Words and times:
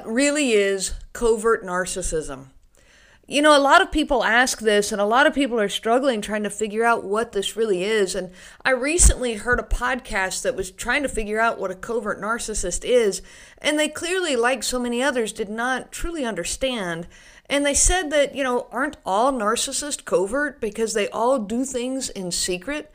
What 0.00 0.14
really 0.14 0.52
is 0.52 0.94
covert 1.12 1.62
narcissism? 1.62 2.46
You 3.28 3.42
know, 3.42 3.54
a 3.54 3.60
lot 3.60 3.82
of 3.82 3.92
people 3.92 4.24
ask 4.24 4.60
this, 4.60 4.92
and 4.92 5.00
a 5.00 5.04
lot 5.04 5.26
of 5.26 5.34
people 5.34 5.60
are 5.60 5.68
struggling 5.68 6.22
trying 6.22 6.42
to 6.44 6.48
figure 6.48 6.86
out 6.86 7.04
what 7.04 7.32
this 7.32 7.54
really 7.54 7.84
is. 7.84 8.14
And 8.14 8.32
I 8.64 8.70
recently 8.70 9.34
heard 9.34 9.60
a 9.60 9.62
podcast 9.62 10.40
that 10.40 10.56
was 10.56 10.70
trying 10.70 11.02
to 11.02 11.08
figure 11.10 11.38
out 11.38 11.60
what 11.60 11.70
a 11.70 11.74
covert 11.74 12.18
narcissist 12.18 12.82
is, 12.82 13.20
and 13.58 13.78
they 13.78 13.88
clearly, 13.88 14.36
like 14.36 14.62
so 14.62 14.78
many 14.78 15.02
others, 15.02 15.34
did 15.34 15.50
not 15.50 15.92
truly 15.92 16.24
understand. 16.24 17.06
And 17.44 17.66
they 17.66 17.74
said 17.74 18.10
that, 18.10 18.34
you 18.34 18.42
know, 18.42 18.68
aren't 18.72 18.96
all 19.04 19.30
narcissists 19.34 20.02
covert 20.02 20.62
because 20.62 20.94
they 20.94 21.10
all 21.10 21.38
do 21.40 21.66
things 21.66 22.08
in 22.08 22.32
secret? 22.32 22.90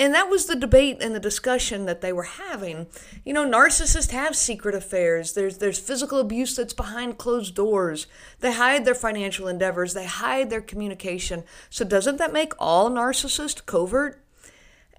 And 0.00 0.14
that 0.14 0.30
was 0.30 0.46
the 0.46 0.56
debate 0.56 1.02
and 1.02 1.14
the 1.14 1.20
discussion 1.20 1.84
that 1.84 2.00
they 2.00 2.10
were 2.10 2.22
having. 2.22 2.86
You 3.22 3.34
know, 3.34 3.46
narcissists 3.46 4.12
have 4.12 4.34
secret 4.34 4.74
affairs. 4.74 5.34
There's 5.34 5.58
there's 5.58 5.78
physical 5.78 6.18
abuse 6.18 6.56
that's 6.56 6.72
behind 6.72 7.18
closed 7.18 7.54
doors. 7.54 8.06
They 8.38 8.54
hide 8.54 8.86
their 8.86 8.94
financial 8.94 9.46
endeavors. 9.46 9.92
They 9.92 10.06
hide 10.06 10.48
their 10.48 10.62
communication. 10.62 11.44
So 11.68 11.84
doesn't 11.84 12.16
that 12.16 12.32
make 12.32 12.54
all 12.58 12.90
narcissists 12.90 13.66
covert? 13.66 14.24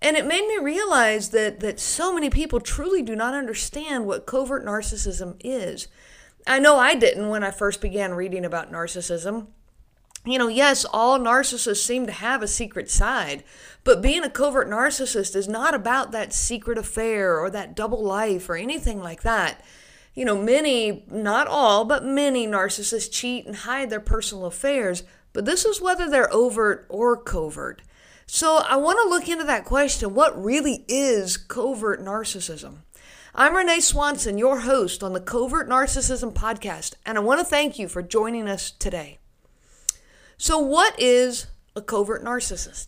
And 0.03 0.17
it 0.17 0.27
made 0.27 0.45
me 0.47 0.59
realize 0.59 1.29
that 1.29 1.61
that 1.61 1.79
so 1.79 2.13
many 2.13 2.29
people 2.29 2.59
truly 2.59 3.01
do 3.01 3.15
not 3.15 3.33
understand 3.33 4.05
what 4.05 4.27
covert 4.27 4.63
narcissism 4.63 5.35
is. 5.43 5.87
I 6.45 6.59
know 6.59 6.77
I 6.77 6.93
didn't 6.93 7.29
when 7.29 7.43
I 7.43 7.49
first 7.49 7.81
began 7.81 8.13
reading 8.13 8.45
about 8.45 8.71
narcissism 8.71 9.47
you 10.25 10.37
know, 10.37 10.47
yes, 10.47 10.85
all 10.85 11.17
narcissists 11.17 11.83
seem 11.83 12.05
to 12.05 12.11
have 12.11 12.43
a 12.43 12.47
secret 12.47 12.91
side, 12.91 13.43
but 13.83 14.01
being 14.01 14.23
a 14.23 14.29
covert 14.29 14.69
narcissist 14.69 15.35
is 15.35 15.47
not 15.47 15.73
about 15.73 16.11
that 16.11 16.33
secret 16.33 16.77
affair 16.77 17.39
or 17.39 17.49
that 17.49 17.75
double 17.75 18.03
life 18.03 18.47
or 18.47 18.55
anything 18.55 19.01
like 19.01 19.23
that. 19.23 19.63
You 20.13 20.25
know, 20.25 20.39
many, 20.39 21.05
not 21.09 21.47
all, 21.47 21.85
but 21.85 22.03
many 22.03 22.45
narcissists 22.45 23.11
cheat 23.11 23.47
and 23.47 23.55
hide 23.55 23.89
their 23.89 23.99
personal 23.99 24.45
affairs, 24.45 25.03
but 25.33 25.45
this 25.45 25.65
is 25.65 25.81
whether 25.81 26.09
they're 26.09 26.31
overt 26.33 26.85
or 26.89 27.17
covert. 27.17 27.81
So 28.27 28.57
I 28.57 28.75
want 28.75 28.99
to 29.01 29.09
look 29.09 29.27
into 29.27 29.45
that 29.45 29.65
question 29.65 30.13
what 30.13 30.41
really 30.41 30.85
is 30.87 31.37
covert 31.37 31.99
narcissism? 31.99 32.79
I'm 33.33 33.55
Renee 33.55 33.79
Swanson, 33.79 34.37
your 34.37 34.59
host 34.59 35.01
on 35.01 35.13
the 35.13 35.21
Covert 35.21 35.69
Narcissism 35.69 36.33
Podcast, 36.33 36.95
and 37.05 37.17
I 37.17 37.21
want 37.21 37.39
to 37.39 37.45
thank 37.45 37.79
you 37.79 37.87
for 37.87 38.01
joining 38.01 38.49
us 38.49 38.71
today. 38.71 39.20
So, 40.41 40.57
what 40.57 40.99
is 40.99 41.45
a 41.75 41.83
covert 41.83 42.23
narcissist? 42.23 42.87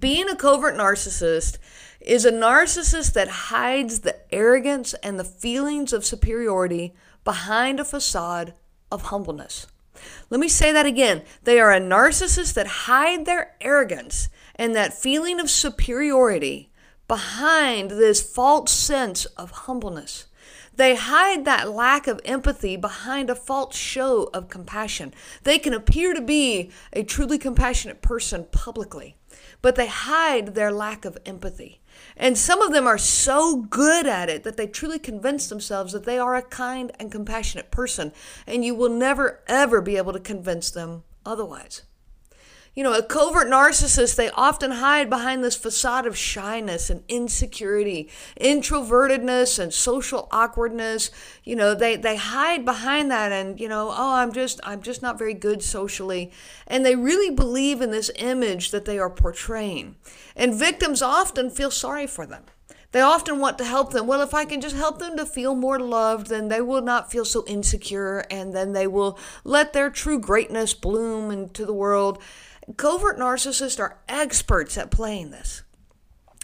Being 0.00 0.30
a 0.30 0.34
covert 0.34 0.74
narcissist 0.74 1.58
is 2.00 2.24
a 2.24 2.32
narcissist 2.32 3.12
that 3.12 3.28
hides 3.28 4.00
the 4.00 4.16
arrogance 4.34 4.94
and 5.02 5.20
the 5.20 5.24
feelings 5.24 5.92
of 5.92 6.06
superiority 6.06 6.94
behind 7.22 7.78
a 7.78 7.84
facade 7.84 8.54
of 8.90 9.02
humbleness. 9.02 9.66
Let 10.30 10.40
me 10.40 10.48
say 10.48 10.72
that 10.72 10.86
again. 10.86 11.20
They 11.44 11.60
are 11.60 11.70
a 11.70 11.78
narcissist 11.78 12.54
that 12.54 12.86
hide 12.88 13.26
their 13.26 13.54
arrogance 13.60 14.30
and 14.56 14.74
that 14.74 14.94
feeling 14.94 15.38
of 15.38 15.50
superiority 15.50 16.70
behind 17.08 17.90
this 17.90 18.22
false 18.22 18.72
sense 18.72 19.26
of 19.36 19.50
humbleness. 19.50 20.28
They 20.74 20.94
hide 20.94 21.44
that 21.44 21.70
lack 21.70 22.06
of 22.06 22.20
empathy 22.24 22.76
behind 22.76 23.28
a 23.28 23.34
false 23.34 23.76
show 23.76 24.30
of 24.32 24.48
compassion. 24.48 25.12
They 25.42 25.58
can 25.58 25.74
appear 25.74 26.14
to 26.14 26.20
be 26.22 26.70
a 26.92 27.02
truly 27.02 27.38
compassionate 27.38 28.00
person 28.00 28.46
publicly, 28.52 29.16
but 29.60 29.76
they 29.76 29.86
hide 29.86 30.54
their 30.54 30.72
lack 30.72 31.04
of 31.04 31.18
empathy. 31.26 31.80
And 32.16 32.38
some 32.38 32.62
of 32.62 32.72
them 32.72 32.86
are 32.86 32.98
so 32.98 33.56
good 33.56 34.06
at 34.06 34.30
it 34.30 34.44
that 34.44 34.56
they 34.56 34.66
truly 34.66 34.98
convince 34.98 35.48
themselves 35.48 35.92
that 35.92 36.04
they 36.04 36.18
are 36.18 36.34
a 36.34 36.42
kind 36.42 36.90
and 36.98 37.12
compassionate 37.12 37.70
person, 37.70 38.12
and 38.46 38.64
you 38.64 38.74
will 38.74 38.88
never, 38.88 39.40
ever 39.46 39.82
be 39.82 39.96
able 39.96 40.14
to 40.14 40.20
convince 40.20 40.70
them 40.70 41.04
otherwise. 41.26 41.82
You 42.74 42.82
know, 42.82 42.94
a 42.94 43.02
covert 43.02 43.48
narcissist, 43.48 44.16
they 44.16 44.30
often 44.30 44.70
hide 44.70 45.10
behind 45.10 45.44
this 45.44 45.56
facade 45.56 46.06
of 46.06 46.16
shyness 46.16 46.88
and 46.88 47.04
insecurity, 47.06 48.08
introvertedness 48.40 49.58
and 49.58 49.74
social 49.74 50.26
awkwardness. 50.32 51.10
You 51.44 51.54
know, 51.54 51.74
they, 51.74 51.96
they 51.96 52.16
hide 52.16 52.64
behind 52.64 53.10
that 53.10 53.30
and, 53.30 53.60
you 53.60 53.68
know, 53.68 53.90
oh, 53.90 54.14
I'm 54.14 54.32
just 54.32 54.58
I'm 54.64 54.80
just 54.80 55.02
not 55.02 55.18
very 55.18 55.34
good 55.34 55.62
socially. 55.62 56.32
And 56.66 56.86
they 56.86 56.96
really 56.96 57.34
believe 57.34 57.82
in 57.82 57.90
this 57.90 58.10
image 58.16 58.70
that 58.70 58.86
they 58.86 58.98
are 58.98 59.10
portraying. 59.10 59.96
And 60.34 60.54
victims 60.54 61.02
often 61.02 61.50
feel 61.50 61.70
sorry 61.70 62.06
for 62.06 62.24
them. 62.24 62.44
They 62.92 63.00
often 63.00 63.38
want 63.38 63.56
to 63.58 63.64
help 63.64 63.92
them. 63.92 64.06
Well, 64.06 64.20
if 64.20 64.34
I 64.34 64.44
can 64.44 64.60
just 64.60 64.76
help 64.76 64.98
them 64.98 65.16
to 65.16 65.24
feel 65.24 65.54
more 65.54 65.78
loved, 65.78 66.28
then 66.28 66.48
they 66.48 66.60
will 66.60 66.82
not 66.82 67.10
feel 67.10 67.24
so 67.24 67.42
insecure 67.46 68.24
and 68.30 68.54
then 68.54 68.72
they 68.72 68.86
will 68.86 69.18
let 69.44 69.72
their 69.72 69.88
true 69.88 70.18
greatness 70.20 70.74
bloom 70.74 71.30
into 71.30 71.64
the 71.64 71.72
world. 71.72 72.22
Covert 72.76 73.18
narcissists 73.18 73.80
are 73.80 73.98
experts 74.08 74.78
at 74.78 74.90
playing 74.90 75.30
this. 75.30 75.62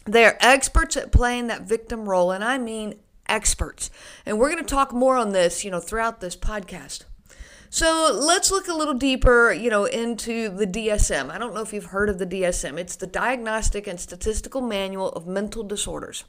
They're 0.05 0.39
experts 0.41 0.97
at 0.97 1.13
playing 1.13 1.49
that 1.49 1.63
victim 1.63 2.09
role, 2.09 2.31
and 2.31 2.43
I 2.43 2.59
mean 2.59 2.95
experts. 3.29 3.91
And 4.25 4.39
we're 4.39 4.51
going 4.51 4.65
to 4.65 4.69
talk 4.69 4.93
more 4.93 5.17
on 5.17 5.31
this, 5.31 5.65
you 5.65 5.71
know, 5.71 5.81
throughout 5.81 6.21
this 6.21 6.37
podcast. 6.37 7.05
So 7.71 8.11
let's 8.19 8.51
look 8.51 8.67
a 8.67 8.75
little 8.75 8.95
deeper, 8.95 9.53
you 9.53 9.69
know, 9.69 9.85
into 9.85 10.49
the 10.49 10.67
DSM. 10.67 11.31
I 11.31 11.37
don't 11.37 11.55
know 11.55 11.61
if 11.61 11.75
you've 11.75 11.87
heard 11.87 12.09
of 12.09 12.19
the 12.19 12.27
DSM. 12.27 12.79
It's 12.79 12.97
the 12.97 13.07
Diagnostic 13.07 13.87
and 13.87 14.01
Statistical 14.01 14.63
Manual 14.63 15.11
of 15.11 15.27
Mental 15.27 15.63
Disorders 15.63 16.25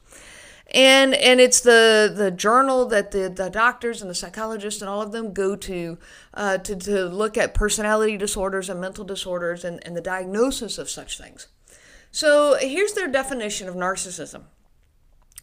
and 0.71 1.13
and 1.15 1.39
it's 1.39 1.61
the 1.61 2.11
the 2.15 2.31
journal 2.31 2.85
that 2.87 3.11
the, 3.11 3.29
the 3.29 3.49
doctors 3.49 4.01
and 4.01 4.09
the 4.09 4.15
psychologists 4.15 4.81
and 4.81 4.89
all 4.89 5.01
of 5.01 5.11
them 5.11 5.33
go 5.33 5.55
to 5.55 5.97
uh, 6.33 6.57
to 6.59 6.75
to 6.75 7.05
look 7.05 7.37
at 7.37 7.53
personality 7.53 8.17
disorders 8.17 8.69
and 8.69 8.79
mental 8.79 9.03
disorders 9.03 9.63
and, 9.63 9.85
and 9.85 9.95
the 9.95 10.01
diagnosis 10.01 10.77
of 10.77 10.89
such 10.89 11.17
things. 11.17 11.47
So 12.11 12.57
here's 12.59 12.93
their 12.93 13.07
definition 13.07 13.67
of 13.67 13.75
narcissism. 13.75 14.43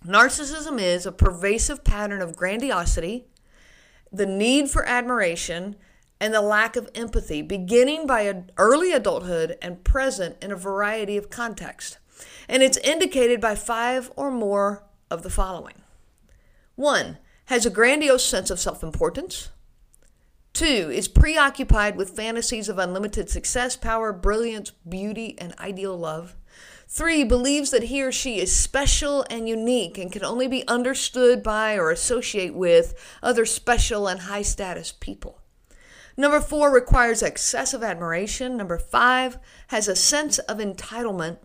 Narcissism 0.04 0.80
is 0.80 1.06
a 1.06 1.12
pervasive 1.12 1.82
pattern 1.82 2.20
of 2.22 2.36
grandiosity, 2.36 3.26
the 4.12 4.26
need 4.26 4.70
for 4.70 4.84
admiration, 4.84 5.76
and 6.20 6.32
the 6.32 6.40
lack 6.40 6.76
of 6.76 6.88
empathy, 6.94 7.42
beginning 7.42 8.06
by 8.06 8.44
early 8.56 8.92
adulthood 8.92 9.58
and 9.60 9.84
present 9.84 10.36
in 10.42 10.52
a 10.52 10.56
variety 10.56 11.16
of 11.16 11.30
contexts. 11.30 11.98
And 12.48 12.62
it's 12.62 12.78
indicated 12.78 13.40
by 13.40 13.54
five 13.54 14.10
or 14.16 14.30
more 14.30 14.84
of 15.10 15.22
the 15.22 15.30
following 15.30 15.82
one, 16.76 17.16
has 17.46 17.66
a 17.66 17.70
grandiose 17.70 18.24
sense 18.24 18.50
of 18.50 18.60
self 18.60 18.82
importance. 18.82 19.48
Two, 20.52 20.90
is 20.90 21.08
preoccupied 21.08 21.96
with 21.96 22.16
fantasies 22.16 22.68
of 22.68 22.78
unlimited 22.78 23.28
success, 23.28 23.76
power, 23.76 24.12
brilliance, 24.12 24.70
beauty, 24.88 25.34
and 25.38 25.54
ideal 25.58 25.98
love. 25.98 26.34
Three, 26.88 27.24
believes 27.24 27.70
that 27.72 27.84
he 27.84 28.02
or 28.02 28.12
she 28.12 28.38
is 28.38 28.54
special 28.56 29.26
and 29.28 29.48
unique 29.48 29.98
and 29.98 30.12
can 30.12 30.24
only 30.24 30.46
be 30.46 30.66
understood 30.68 31.42
by 31.42 31.76
or 31.76 31.90
associate 31.90 32.54
with 32.54 32.94
other 33.22 33.44
special 33.44 34.06
and 34.06 34.20
high 34.20 34.42
status 34.42 34.92
people. 34.92 35.40
Number 36.16 36.40
four, 36.40 36.72
requires 36.72 37.22
excessive 37.22 37.82
admiration. 37.82 38.56
Number 38.56 38.78
five, 38.78 39.38
has 39.68 39.88
a 39.88 39.96
sense 39.96 40.38
of 40.38 40.58
entitlement. 40.58 41.38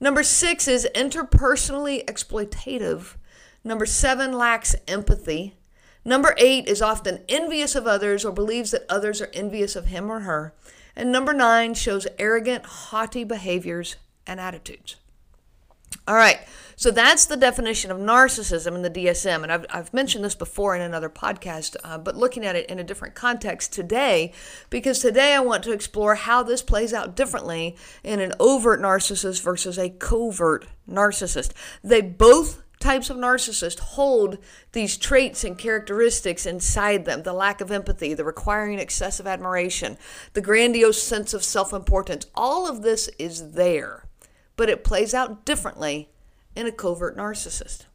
Number 0.00 0.22
six 0.22 0.68
is 0.68 0.88
interpersonally 0.94 2.04
exploitative. 2.04 3.16
Number 3.64 3.86
seven 3.86 4.32
lacks 4.32 4.76
empathy. 4.86 5.56
Number 6.04 6.34
eight 6.38 6.68
is 6.68 6.80
often 6.80 7.24
envious 7.28 7.74
of 7.74 7.86
others 7.86 8.24
or 8.24 8.32
believes 8.32 8.70
that 8.70 8.86
others 8.88 9.20
are 9.20 9.30
envious 9.34 9.74
of 9.76 9.86
him 9.86 10.10
or 10.10 10.20
her. 10.20 10.54
And 10.94 11.12
number 11.12 11.32
nine 11.32 11.74
shows 11.74 12.06
arrogant, 12.18 12.64
haughty 12.64 13.24
behaviors 13.24 13.96
and 14.26 14.40
attitudes. 14.40 14.96
All 16.06 16.14
right, 16.14 16.40
so 16.74 16.90
that's 16.90 17.26
the 17.26 17.36
definition 17.36 17.90
of 17.90 17.98
narcissism 17.98 18.74
in 18.74 18.82
the 18.82 18.90
DSM. 18.90 19.42
And 19.42 19.52
I've, 19.52 19.66
I've 19.68 19.92
mentioned 19.92 20.24
this 20.24 20.34
before 20.34 20.74
in 20.74 20.80
another 20.80 21.10
podcast, 21.10 21.76
uh, 21.84 21.98
but 21.98 22.16
looking 22.16 22.46
at 22.46 22.56
it 22.56 22.70
in 22.70 22.78
a 22.78 22.84
different 22.84 23.14
context 23.14 23.72
today, 23.72 24.32
because 24.70 25.00
today 25.00 25.34
I 25.34 25.40
want 25.40 25.64
to 25.64 25.72
explore 25.72 26.14
how 26.14 26.42
this 26.42 26.62
plays 26.62 26.94
out 26.94 27.14
differently 27.14 27.76
in 28.02 28.20
an 28.20 28.32
overt 28.40 28.80
narcissist 28.80 29.42
versus 29.42 29.78
a 29.78 29.90
covert 29.90 30.66
narcissist. 30.88 31.52
They 31.84 32.00
both 32.00 32.62
types 32.80 33.10
of 33.10 33.16
narcissists 33.18 33.80
hold 33.80 34.38
these 34.72 34.96
traits 34.96 35.44
and 35.44 35.58
characteristics 35.58 36.46
inside 36.46 37.04
them 37.04 37.22
the 37.22 37.32
lack 37.32 37.60
of 37.60 37.70
empathy, 37.70 38.14
the 38.14 38.24
requiring 38.24 38.78
excessive 38.78 39.26
admiration, 39.26 39.98
the 40.32 40.40
grandiose 40.40 41.02
sense 41.02 41.34
of 41.34 41.44
self 41.44 41.72
importance. 41.72 42.26
All 42.34 42.66
of 42.66 42.80
this 42.80 43.08
is 43.18 43.52
there 43.52 44.07
but 44.58 44.68
it 44.68 44.84
plays 44.84 45.14
out 45.14 45.46
differently 45.46 46.10
in 46.54 46.66
a 46.66 46.72
covert 46.72 47.16
narcissist. 47.16 47.86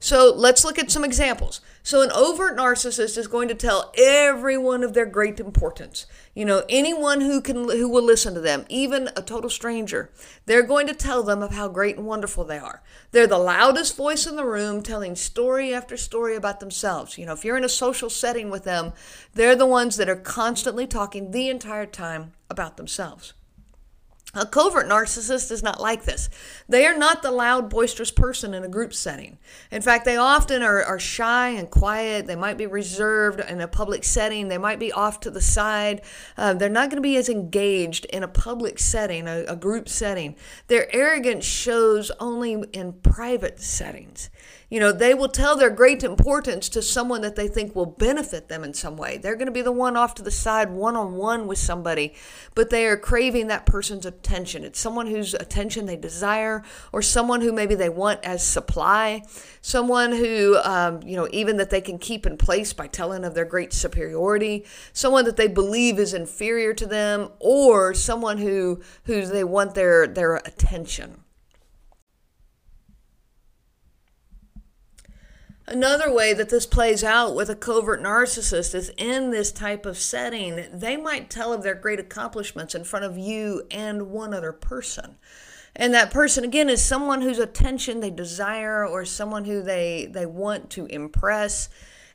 So 0.00 0.32
let's 0.32 0.64
look 0.64 0.78
at 0.78 0.92
some 0.92 1.04
examples. 1.04 1.60
So 1.82 2.02
an 2.02 2.12
overt 2.14 2.56
narcissist 2.56 3.18
is 3.18 3.26
going 3.26 3.48
to 3.48 3.54
tell 3.54 3.92
everyone 3.98 4.84
of 4.84 4.94
their 4.94 5.06
great 5.06 5.40
importance. 5.40 6.06
You 6.34 6.44
know, 6.44 6.62
anyone 6.68 7.22
who 7.22 7.40
can 7.40 7.68
who 7.68 7.88
will 7.88 8.04
listen 8.04 8.34
to 8.34 8.40
them, 8.40 8.64
even 8.68 9.08
a 9.16 9.22
total 9.22 9.50
stranger, 9.50 10.12
they're 10.46 10.62
going 10.62 10.86
to 10.86 10.94
tell 10.94 11.24
them 11.24 11.42
of 11.42 11.52
how 11.52 11.66
great 11.66 11.96
and 11.96 12.06
wonderful 12.06 12.44
they 12.44 12.58
are. 12.58 12.80
They're 13.10 13.26
the 13.26 13.38
loudest 13.38 13.96
voice 13.96 14.24
in 14.24 14.36
the 14.36 14.44
room 14.44 14.82
telling 14.82 15.16
story 15.16 15.74
after 15.74 15.96
story 15.96 16.36
about 16.36 16.60
themselves. 16.60 17.18
You 17.18 17.26
know, 17.26 17.32
if 17.32 17.44
you're 17.44 17.56
in 17.56 17.64
a 17.64 17.68
social 17.68 18.10
setting 18.10 18.50
with 18.50 18.62
them, 18.62 18.92
they're 19.34 19.56
the 19.56 19.66
ones 19.66 19.96
that 19.96 20.08
are 20.08 20.16
constantly 20.16 20.86
talking 20.86 21.32
the 21.32 21.48
entire 21.48 21.86
time 21.86 22.34
about 22.48 22.76
themselves. 22.76 23.32
A 24.38 24.46
covert 24.46 24.86
narcissist 24.86 25.50
is 25.50 25.62
not 25.62 25.80
like 25.80 26.04
this. 26.04 26.30
They 26.68 26.86
are 26.86 26.96
not 26.96 27.22
the 27.22 27.32
loud, 27.32 27.68
boisterous 27.68 28.10
person 28.10 28.54
in 28.54 28.62
a 28.62 28.68
group 28.68 28.94
setting. 28.94 29.38
In 29.70 29.82
fact, 29.82 30.04
they 30.04 30.16
often 30.16 30.62
are, 30.62 30.82
are 30.82 30.98
shy 30.98 31.48
and 31.48 31.68
quiet. 31.68 32.26
They 32.26 32.36
might 32.36 32.56
be 32.56 32.66
reserved 32.66 33.40
in 33.40 33.60
a 33.60 33.68
public 33.68 34.04
setting. 34.04 34.48
They 34.48 34.58
might 34.58 34.78
be 34.78 34.92
off 34.92 35.20
to 35.20 35.30
the 35.30 35.40
side. 35.40 36.02
Uh, 36.36 36.54
they're 36.54 36.68
not 36.68 36.90
going 36.90 37.02
to 37.02 37.08
be 37.08 37.16
as 37.16 37.28
engaged 37.28 38.04
in 38.06 38.22
a 38.22 38.28
public 38.28 38.78
setting, 38.78 39.26
a, 39.26 39.44
a 39.48 39.56
group 39.56 39.88
setting. 39.88 40.36
Their 40.68 40.94
arrogance 40.94 41.44
shows 41.44 42.10
only 42.20 42.52
in 42.72 42.92
private 42.92 43.60
settings. 43.60 44.30
You 44.70 44.80
know, 44.80 44.92
they 44.92 45.14
will 45.14 45.30
tell 45.30 45.56
their 45.56 45.70
great 45.70 46.04
importance 46.04 46.68
to 46.70 46.82
someone 46.82 47.22
that 47.22 47.36
they 47.36 47.48
think 47.48 47.74
will 47.74 47.86
benefit 47.86 48.48
them 48.48 48.62
in 48.62 48.74
some 48.74 48.98
way. 48.98 49.16
They're 49.16 49.34
going 49.34 49.46
to 49.46 49.52
be 49.52 49.62
the 49.62 49.72
one 49.72 49.96
off 49.96 50.14
to 50.16 50.22
the 50.22 50.30
side, 50.30 50.70
one 50.70 50.94
on 50.94 51.14
one 51.14 51.46
with 51.46 51.56
somebody, 51.56 52.14
but 52.54 52.68
they 52.68 52.86
are 52.86 52.98
craving 52.98 53.46
that 53.46 53.64
person's 53.64 54.04
attention. 54.04 54.64
It's 54.64 54.78
someone 54.78 55.06
whose 55.06 55.32
attention 55.32 55.86
they 55.86 55.96
desire, 55.96 56.62
or 56.92 57.00
someone 57.00 57.40
who 57.40 57.50
maybe 57.50 57.74
they 57.74 57.88
want 57.88 58.22
as 58.22 58.46
supply, 58.46 59.22
someone 59.62 60.12
who, 60.12 60.58
um, 60.62 61.02
you 61.02 61.16
know, 61.16 61.28
even 61.32 61.56
that 61.56 61.70
they 61.70 61.80
can 61.80 61.98
keep 61.98 62.26
in 62.26 62.36
place 62.36 62.74
by 62.74 62.88
telling 62.88 63.24
of 63.24 63.34
their 63.34 63.46
great 63.46 63.72
superiority, 63.72 64.66
someone 64.92 65.24
that 65.24 65.38
they 65.38 65.48
believe 65.48 65.98
is 65.98 66.12
inferior 66.12 66.74
to 66.74 66.84
them, 66.84 67.30
or 67.40 67.94
someone 67.94 68.36
who 68.36 68.82
who 69.04 69.24
they 69.24 69.44
want 69.44 69.74
their 69.74 70.06
their 70.06 70.36
attention. 70.36 71.24
Another 75.70 76.10
way 76.10 76.32
that 76.32 76.48
this 76.48 76.64
plays 76.64 77.04
out 77.04 77.34
with 77.34 77.50
a 77.50 77.54
covert 77.54 78.02
narcissist 78.02 78.74
is 78.74 78.90
in 78.96 79.30
this 79.30 79.52
type 79.52 79.84
of 79.84 79.98
setting, 79.98 80.64
they 80.72 80.96
might 80.96 81.28
tell 81.28 81.52
of 81.52 81.62
their 81.62 81.74
great 81.74 82.00
accomplishments 82.00 82.74
in 82.74 82.84
front 82.84 83.04
of 83.04 83.18
you 83.18 83.66
and 83.70 84.10
one 84.10 84.32
other 84.32 84.50
person. 84.50 85.16
And 85.76 85.92
that 85.92 86.10
person 86.10 86.42
again 86.42 86.70
is 86.70 86.82
someone 86.82 87.20
whose 87.20 87.38
attention 87.38 88.00
they 88.00 88.08
desire 88.08 88.86
or 88.86 89.04
someone 89.04 89.44
who 89.44 89.62
they 89.62 90.08
they 90.10 90.24
want 90.24 90.70
to 90.70 90.86
impress. 90.86 91.68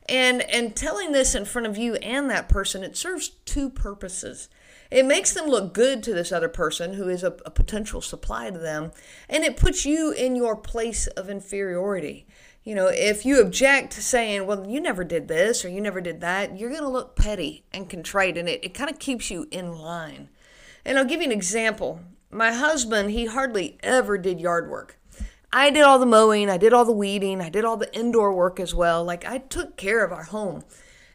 And 0.08 0.42
and 0.50 0.74
telling 0.74 1.12
this 1.12 1.36
in 1.36 1.44
front 1.44 1.68
of 1.68 1.78
you 1.78 1.94
and 1.96 2.28
that 2.30 2.48
person, 2.48 2.82
it 2.82 2.96
serves 2.96 3.28
two 3.44 3.70
purposes. 3.70 4.48
It 4.90 5.06
makes 5.06 5.32
them 5.32 5.46
look 5.46 5.72
good 5.72 6.02
to 6.02 6.12
this 6.12 6.32
other 6.32 6.48
person 6.48 6.94
who 6.94 7.08
is 7.08 7.22
a, 7.22 7.36
a 7.46 7.50
potential 7.50 8.00
supply 8.00 8.50
to 8.50 8.58
them, 8.58 8.90
and 9.28 9.44
it 9.44 9.56
puts 9.56 9.86
you 9.86 10.10
in 10.10 10.34
your 10.34 10.56
place 10.56 11.06
of 11.06 11.30
inferiority 11.30 12.26
you 12.64 12.74
know, 12.74 12.86
if 12.86 13.26
you 13.26 13.40
object 13.40 13.92
to 13.92 14.02
saying, 14.02 14.46
well, 14.46 14.66
you 14.66 14.80
never 14.80 15.04
did 15.04 15.28
this 15.28 15.64
or 15.64 15.68
you 15.68 15.82
never 15.82 16.00
did 16.00 16.22
that, 16.22 16.58
you're 16.58 16.70
going 16.70 16.82
to 16.82 16.88
look 16.88 17.14
petty 17.14 17.64
and 17.72 17.90
contrite, 17.90 18.38
and 18.38 18.48
it, 18.48 18.64
it 18.64 18.74
kind 18.74 18.90
of 18.90 18.98
keeps 18.98 19.30
you 19.30 19.46
in 19.50 19.76
line. 19.76 20.30
And 20.84 20.98
I'll 20.98 21.04
give 21.04 21.20
you 21.20 21.26
an 21.26 21.32
example. 21.32 22.00
My 22.30 22.52
husband, 22.52 23.10
he 23.10 23.26
hardly 23.26 23.78
ever 23.82 24.16
did 24.16 24.40
yard 24.40 24.70
work. 24.70 24.98
I 25.52 25.70
did 25.70 25.82
all 25.82 25.98
the 25.98 26.06
mowing, 26.06 26.50
I 26.50 26.56
did 26.56 26.72
all 26.72 26.84
the 26.84 26.90
weeding, 26.90 27.40
I 27.40 27.48
did 27.48 27.64
all 27.64 27.76
the 27.76 27.94
indoor 27.94 28.34
work 28.34 28.58
as 28.58 28.74
well. 28.74 29.04
Like, 29.04 29.24
I 29.24 29.38
took 29.38 29.76
care 29.76 30.04
of 30.04 30.10
our 30.10 30.24
home. 30.24 30.64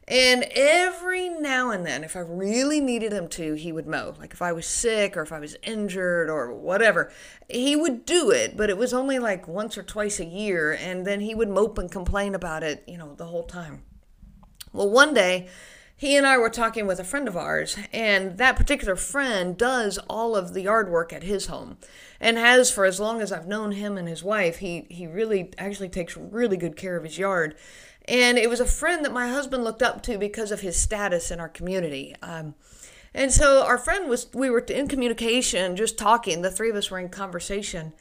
And 0.09 0.45
every 0.55 1.29
now 1.29 1.69
and 1.69 1.85
then, 1.85 2.03
if 2.03 2.15
I 2.15 2.21
really 2.21 2.81
needed 2.81 3.13
him 3.13 3.27
to, 3.29 3.53
he 3.53 3.71
would 3.71 3.85
mow. 3.85 4.15
Like 4.19 4.33
if 4.33 4.41
I 4.41 4.51
was 4.51 4.65
sick 4.65 5.15
or 5.15 5.21
if 5.21 5.31
I 5.31 5.39
was 5.39 5.55
injured 5.61 6.31
or 6.31 6.51
whatever, 6.51 7.11
he 7.47 7.75
would 7.75 8.07
do 8.07 8.31
it, 8.31 8.57
but 8.57 8.71
it 8.71 8.77
was 8.77 8.91
only 8.91 9.19
like 9.19 9.47
once 9.47 9.77
or 9.77 9.83
twice 9.83 10.19
a 10.19 10.25
year. 10.25 10.73
And 10.73 11.05
then 11.05 11.19
he 11.19 11.35
would 11.35 11.49
mope 11.49 11.77
and 11.77 11.91
complain 11.91 12.33
about 12.33 12.63
it, 12.63 12.83
you 12.87 12.97
know, 12.97 13.13
the 13.13 13.27
whole 13.27 13.43
time. 13.43 13.83
Well, 14.73 14.89
one 14.89 15.13
day, 15.13 15.47
he 15.95 16.15
and 16.15 16.25
I 16.25 16.37
were 16.37 16.49
talking 16.49 16.87
with 16.87 16.99
a 16.99 17.03
friend 17.03 17.27
of 17.27 17.35
ours, 17.35 17.77
and 17.91 18.37
that 18.37 18.55
particular 18.55 18.95
friend 18.95 19.57
does 19.57 19.97
all 20.09 20.33
of 20.33 20.53
the 20.53 20.61
yard 20.61 20.89
work 20.89 21.11
at 21.11 21.23
his 21.23 21.47
home 21.47 21.77
and 22.21 22.37
has 22.37 22.71
for 22.71 22.85
as 22.85 23.01
long 23.01 23.21
as 23.21 23.33
I've 23.33 23.47
known 23.47 23.73
him 23.73 23.97
and 23.97 24.07
his 24.07 24.23
wife. 24.23 24.59
He, 24.59 24.87
he 24.89 25.07
really 25.07 25.51
actually 25.57 25.89
takes 25.89 26.15
really 26.15 26.55
good 26.55 26.77
care 26.77 26.95
of 26.95 27.03
his 27.03 27.17
yard. 27.17 27.55
And 28.09 28.39
it 28.39 28.49
was 28.49 28.59
a 28.59 28.65
friend 28.65 29.05
that 29.05 29.13
my 29.13 29.29
husband 29.29 29.63
looked 29.63 29.83
up 29.83 30.01
to 30.03 30.17
because 30.17 30.51
of 30.51 30.61
his 30.61 30.81
status 30.81 31.29
in 31.29 31.39
our 31.39 31.47
community. 31.47 32.15
Um, 32.23 32.55
and 33.13 33.31
so 33.31 33.63
our 33.63 33.77
friend 33.77 34.09
was, 34.09 34.27
we 34.33 34.49
were 34.49 34.59
in 34.59 34.87
communication, 34.87 35.75
just 35.75 35.97
talking. 35.97 36.41
The 36.41 36.49
three 36.49 36.71
of 36.71 36.75
us 36.75 36.89
were 36.89 36.97
in 36.99 37.09
conversation. 37.09 37.93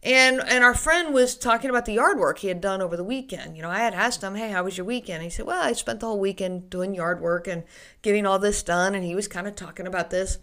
And 0.00 0.40
and 0.40 0.62
our 0.62 0.74
friend 0.74 1.12
was 1.12 1.36
talking 1.36 1.70
about 1.70 1.84
the 1.84 1.94
yard 1.94 2.20
work 2.20 2.38
he 2.38 2.46
had 2.46 2.60
done 2.60 2.80
over 2.80 2.96
the 2.96 3.02
weekend. 3.02 3.56
You 3.56 3.62
know, 3.62 3.70
I 3.70 3.80
had 3.80 3.94
asked 3.94 4.22
him, 4.22 4.36
"Hey, 4.36 4.50
how 4.50 4.62
was 4.62 4.76
your 4.78 4.86
weekend?" 4.86 5.24
he 5.24 5.30
said, 5.30 5.44
"Well, 5.44 5.60
I 5.60 5.72
spent 5.72 5.98
the 5.98 6.06
whole 6.06 6.20
weekend 6.20 6.70
doing 6.70 6.94
yard 6.94 7.20
work 7.20 7.48
and 7.48 7.64
getting 8.00 8.24
all 8.24 8.38
this 8.38 8.62
done." 8.62 8.94
And 8.94 9.04
he 9.04 9.16
was 9.16 9.26
kind 9.26 9.48
of 9.48 9.56
talking 9.56 9.88
about 9.88 10.10
this. 10.10 10.38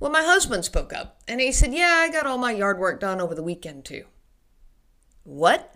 Well, 0.00 0.10
my 0.10 0.22
husband 0.22 0.64
spoke 0.64 0.94
up 0.94 1.20
and 1.28 1.38
he 1.38 1.52
said, 1.52 1.74
"Yeah, 1.74 2.00
I 2.02 2.10
got 2.10 2.26
all 2.26 2.38
my 2.38 2.52
yard 2.52 2.78
work 2.78 2.98
done 2.98 3.20
over 3.20 3.34
the 3.34 3.42
weekend 3.42 3.84
too." 3.84 4.06
What? 5.22 5.74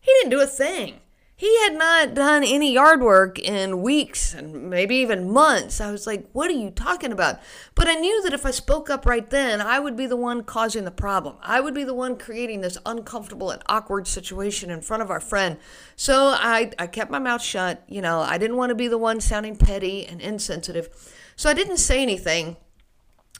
He 0.00 0.10
didn't 0.12 0.30
do 0.30 0.40
a 0.40 0.46
thing. 0.46 1.00
He 1.38 1.56
had 1.62 1.78
not 1.78 2.14
done 2.14 2.42
any 2.42 2.72
yard 2.72 3.00
work 3.00 3.38
in 3.38 3.80
weeks 3.80 4.34
and 4.34 4.68
maybe 4.68 4.96
even 4.96 5.30
months. 5.30 5.80
I 5.80 5.92
was 5.92 6.04
like, 6.04 6.28
what 6.32 6.50
are 6.50 6.54
you 6.54 6.72
talking 6.72 7.12
about? 7.12 7.38
But 7.76 7.86
I 7.86 7.94
knew 7.94 8.20
that 8.24 8.32
if 8.32 8.44
I 8.44 8.50
spoke 8.50 8.90
up 8.90 9.06
right 9.06 9.30
then, 9.30 9.60
I 9.60 9.78
would 9.78 9.96
be 9.96 10.06
the 10.06 10.16
one 10.16 10.42
causing 10.42 10.84
the 10.84 10.90
problem. 10.90 11.36
I 11.40 11.60
would 11.60 11.74
be 11.74 11.84
the 11.84 11.94
one 11.94 12.18
creating 12.18 12.62
this 12.62 12.76
uncomfortable 12.84 13.52
and 13.52 13.62
awkward 13.68 14.08
situation 14.08 14.68
in 14.68 14.80
front 14.80 15.00
of 15.00 15.12
our 15.12 15.20
friend. 15.20 15.58
So 15.94 16.34
I, 16.36 16.72
I 16.76 16.88
kept 16.88 17.08
my 17.08 17.20
mouth 17.20 17.40
shut. 17.40 17.84
You 17.86 18.02
know, 18.02 18.18
I 18.18 18.36
didn't 18.36 18.56
want 18.56 18.70
to 18.70 18.74
be 18.74 18.88
the 18.88 18.98
one 18.98 19.20
sounding 19.20 19.54
petty 19.54 20.04
and 20.04 20.20
insensitive. 20.20 20.88
So 21.36 21.48
I 21.48 21.54
didn't 21.54 21.76
say 21.76 22.02
anything. 22.02 22.56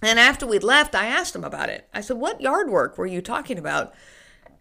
And 0.00 0.20
after 0.20 0.46
we'd 0.46 0.62
left, 0.62 0.94
I 0.94 1.06
asked 1.06 1.34
him 1.34 1.42
about 1.42 1.68
it. 1.68 1.88
I 1.92 2.02
said, 2.02 2.18
What 2.18 2.40
yard 2.40 2.70
work 2.70 2.96
were 2.96 3.06
you 3.08 3.20
talking 3.20 3.58
about? 3.58 3.92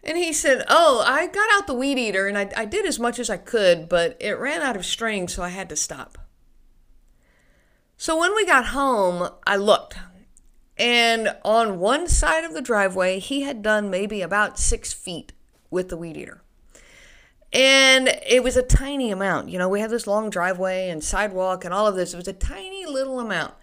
And 0.07 0.17
he 0.17 0.31
said, 0.31 0.63
Oh, 0.69 1.03
I 1.05 1.27
got 1.27 1.49
out 1.53 1.67
the 1.67 1.73
weed 1.73 1.99
eater 1.99 2.27
and 2.27 2.37
I, 2.37 2.49
I 2.55 2.63
did 2.63 2.85
as 2.85 2.97
much 2.97 3.19
as 3.19 3.29
I 3.29 3.35
could, 3.35 3.89
but 3.89 4.15
it 4.21 4.39
ran 4.39 4.61
out 4.61 4.77
of 4.77 4.85
string, 4.85 5.27
so 5.27 5.43
I 5.43 5.49
had 5.49 5.67
to 5.67 5.75
stop. 5.75 6.17
So 7.97 8.17
when 8.17 8.33
we 8.33 8.45
got 8.45 8.67
home, 8.67 9.29
I 9.45 9.57
looked. 9.57 9.97
And 10.77 11.35
on 11.43 11.79
one 11.79 12.07
side 12.07 12.45
of 12.45 12.53
the 12.53 12.61
driveway, 12.61 13.19
he 13.19 13.41
had 13.41 13.61
done 13.61 13.89
maybe 13.89 14.21
about 14.21 14.57
six 14.57 14.93
feet 14.93 15.33
with 15.69 15.89
the 15.89 15.97
weed 15.97 16.15
eater. 16.15 16.41
And 17.51 18.09
it 18.25 18.43
was 18.43 18.55
a 18.55 18.61
tiny 18.61 19.11
amount. 19.11 19.49
You 19.49 19.57
know, 19.57 19.67
we 19.67 19.79
have 19.79 19.89
this 19.89 20.07
long 20.07 20.29
driveway 20.29 20.89
and 20.89 21.03
sidewalk 21.03 21.65
and 21.65 21.73
all 21.73 21.87
of 21.87 21.95
this. 21.95 22.13
It 22.13 22.17
was 22.17 22.27
a 22.27 22.33
tiny 22.33 22.85
little 22.85 23.19
amount. 23.19 23.55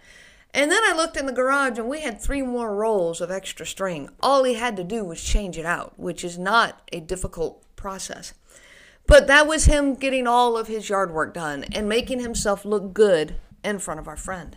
And 0.55 0.71
then 0.71 0.81
I 0.85 0.93
looked 0.95 1.17
in 1.17 1.25
the 1.25 1.33
garage 1.33 1.77
and 1.77 1.89
we 1.89 1.99
had 1.99 2.21
three 2.21 2.41
more 2.41 2.73
rolls 2.73 3.19
of 3.19 3.29
extra 3.29 3.65
string. 3.65 4.07
All 4.21 4.45
he 4.45 4.53
had 4.53 4.77
to 4.77 4.85
do 4.85 5.03
was 5.03 5.21
change 5.21 5.57
it 5.57 5.65
out, 5.65 5.99
which 5.99 6.23
is 6.23 6.37
not 6.37 6.81
a 6.93 7.01
difficult 7.01 7.61
process. 7.75 8.33
But 9.05 9.27
that 9.27 9.47
was 9.47 9.65
him 9.65 9.95
getting 9.95 10.27
all 10.27 10.55
of 10.55 10.67
his 10.67 10.87
yard 10.87 11.11
work 11.11 11.33
done 11.33 11.65
and 11.73 11.89
making 11.89 12.21
himself 12.21 12.63
look 12.63 12.93
good 12.93 13.35
in 13.65 13.79
front 13.79 13.99
of 13.99 14.07
our 14.07 14.15
friend. 14.15 14.55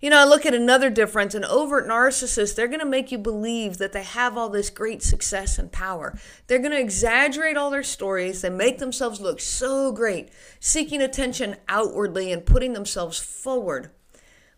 You 0.00 0.10
know, 0.10 0.18
I 0.18 0.24
look 0.24 0.44
at 0.44 0.52
another 0.52 0.90
difference. 0.90 1.36
An 1.36 1.44
overt 1.44 1.86
narcissist, 1.86 2.56
they're 2.56 2.66
going 2.66 2.80
to 2.80 2.84
make 2.84 3.12
you 3.12 3.18
believe 3.18 3.78
that 3.78 3.92
they 3.92 4.02
have 4.02 4.36
all 4.36 4.48
this 4.48 4.68
great 4.68 5.04
success 5.04 5.60
and 5.60 5.70
power. 5.70 6.18
They're 6.48 6.58
going 6.58 6.72
to 6.72 6.80
exaggerate 6.80 7.56
all 7.56 7.70
their 7.70 7.84
stories. 7.84 8.42
They 8.42 8.50
make 8.50 8.78
themselves 8.78 9.20
look 9.20 9.38
so 9.40 9.92
great, 9.92 10.30
seeking 10.58 11.00
attention 11.00 11.54
outwardly 11.68 12.32
and 12.32 12.44
putting 12.44 12.72
themselves 12.72 13.20
forward. 13.20 13.92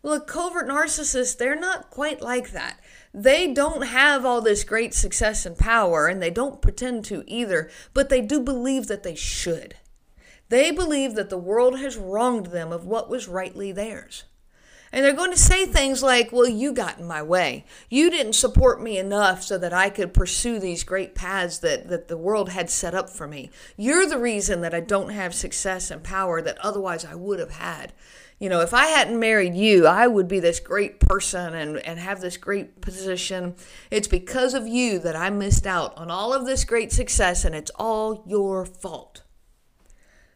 Well, 0.06 0.14
a 0.14 0.20
covert 0.20 0.68
narcissist, 0.68 1.36
they're 1.36 1.58
not 1.58 1.90
quite 1.90 2.22
like 2.22 2.52
that. 2.52 2.78
They 3.12 3.52
don't 3.52 3.88
have 3.88 4.25
all 4.25 4.40
this 4.40 4.62
great 4.62 4.94
success 4.94 5.44
and 5.44 5.58
power, 5.58 6.06
and 6.06 6.22
they 6.22 6.30
don't 6.30 6.62
pretend 6.62 7.04
to 7.06 7.25
either, 7.26 7.68
but 7.92 8.08
they 8.08 8.20
do 8.20 8.38
believe 8.38 8.86
that 8.86 9.02
they 9.02 9.16
should. 9.16 9.75
They 10.48 10.70
believe 10.70 11.16
that 11.16 11.28
the 11.28 11.36
world 11.36 11.80
has 11.80 11.96
wronged 11.96 12.46
them 12.46 12.70
of 12.70 12.86
what 12.86 13.10
was 13.10 13.26
rightly 13.26 13.72
theirs. 13.72 14.22
And 14.92 15.04
they're 15.04 15.12
going 15.12 15.32
to 15.32 15.36
say 15.36 15.66
things 15.66 16.04
like, 16.04 16.30
Well, 16.30 16.46
you 16.46 16.72
got 16.72 17.00
in 17.00 17.06
my 17.08 17.20
way. 17.20 17.64
You 17.90 18.08
didn't 18.08 18.34
support 18.34 18.80
me 18.80 18.98
enough 18.98 19.42
so 19.42 19.58
that 19.58 19.72
I 19.72 19.90
could 19.90 20.14
pursue 20.14 20.60
these 20.60 20.84
great 20.84 21.16
paths 21.16 21.58
that, 21.58 21.88
that 21.88 22.06
the 22.06 22.16
world 22.16 22.50
had 22.50 22.70
set 22.70 22.94
up 22.94 23.10
for 23.10 23.26
me. 23.26 23.50
You're 23.76 24.06
the 24.06 24.20
reason 24.20 24.60
that 24.60 24.72
I 24.72 24.80
don't 24.80 25.10
have 25.10 25.34
success 25.34 25.90
and 25.90 26.04
power 26.04 26.40
that 26.42 26.58
otherwise 26.58 27.04
I 27.04 27.16
would 27.16 27.40
have 27.40 27.50
had. 27.50 27.92
You 28.38 28.49
know, 28.50 28.61
if 28.61 28.75
I 28.75 28.87
hadn't 28.87 29.19
married 29.19 29.55
you, 29.55 29.87
I 29.87 30.07
would 30.07 30.28
be 30.28 30.40
this 30.40 30.61
great 30.61 31.00
person 31.00 31.55
and, 31.55 31.78
and 31.78 31.99
have 31.99 32.21
this 32.21 32.37
great 32.37 32.81
position. 32.83 33.55
It's 33.90 34.09
because 34.09 34.52
of 34.52 34.69
you 34.69 34.99
that 34.99 35.16
I 35.16 35.31
missed 35.31 35.66
out 35.66 35.97
on 35.97 36.11
all 36.11 36.35
of 36.35 36.45
this 36.45 36.64
great 36.64 36.93
success, 36.93 37.45
and 37.45 37.55
it's 37.55 37.71
all 37.76 38.23
your 38.26 38.66
fault. 38.66 39.23